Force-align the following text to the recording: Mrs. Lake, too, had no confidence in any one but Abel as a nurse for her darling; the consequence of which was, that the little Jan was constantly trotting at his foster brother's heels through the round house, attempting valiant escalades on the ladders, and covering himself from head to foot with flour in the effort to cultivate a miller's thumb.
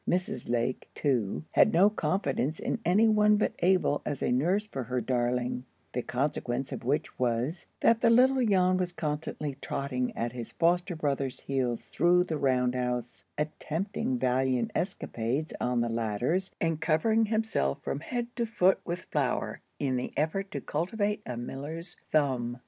Mrs. 0.09 0.49
Lake, 0.49 0.89
too, 0.95 1.43
had 1.51 1.71
no 1.71 1.87
confidence 1.91 2.59
in 2.59 2.79
any 2.83 3.07
one 3.07 3.37
but 3.37 3.53
Abel 3.59 4.01
as 4.03 4.23
a 4.23 4.31
nurse 4.31 4.65
for 4.65 4.85
her 4.85 4.99
darling; 4.99 5.63
the 5.93 6.01
consequence 6.01 6.71
of 6.71 6.83
which 6.83 7.19
was, 7.19 7.67
that 7.81 8.01
the 8.01 8.09
little 8.09 8.43
Jan 8.43 8.77
was 8.77 8.93
constantly 8.93 9.57
trotting 9.61 10.17
at 10.17 10.31
his 10.31 10.53
foster 10.53 10.95
brother's 10.95 11.41
heels 11.41 11.83
through 11.91 12.23
the 12.23 12.39
round 12.39 12.73
house, 12.73 13.25
attempting 13.37 14.17
valiant 14.17 14.71
escalades 14.73 15.53
on 15.61 15.81
the 15.81 15.87
ladders, 15.89 16.49
and 16.59 16.81
covering 16.81 17.27
himself 17.27 17.79
from 17.83 17.99
head 17.99 18.25
to 18.37 18.47
foot 18.47 18.79
with 18.83 19.01
flour 19.11 19.61
in 19.77 19.97
the 19.97 20.11
effort 20.17 20.49
to 20.49 20.61
cultivate 20.61 21.21
a 21.27 21.37
miller's 21.37 21.95
thumb. 22.11 22.57